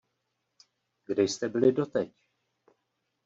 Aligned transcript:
Kde 1.05 1.23
jste 1.23 1.49
byli 1.49 1.71
doteď? 1.71 2.11